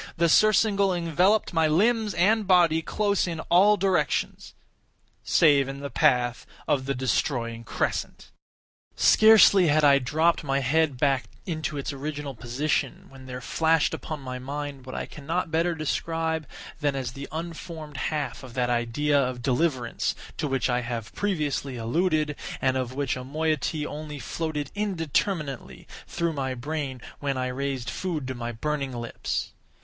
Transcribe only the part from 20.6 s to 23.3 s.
I have previously alluded, and of which a